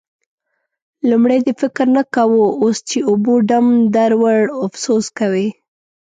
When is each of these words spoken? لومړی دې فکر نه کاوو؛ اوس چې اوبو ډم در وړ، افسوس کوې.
لومړی 1.09 1.39
دې 1.45 1.53
فکر 1.61 1.85
نه 1.97 2.03
کاوو؛ 2.13 2.45
اوس 2.61 2.77
چې 2.89 2.97
اوبو 3.09 3.33
ډم 3.49 3.67
در 3.95 4.11
وړ، 4.21 4.39
افسوس 4.65 5.05
کوې. 5.19 5.47